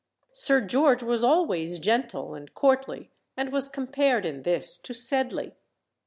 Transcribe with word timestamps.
Sir 0.33 0.61
George 0.61 1.03
was 1.03 1.23
always 1.23 1.77
gentle 1.77 2.33
and 2.33 2.51
courtly, 2.55 3.11
and 3.37 3.51
was 3.51 3.69
compared 3.69 4.25
in 4.25 4.41
this 4.41 4.75
to 4.77 4.95
Sedley. 4.95 5.53